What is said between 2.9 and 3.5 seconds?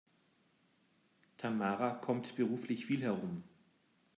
herum.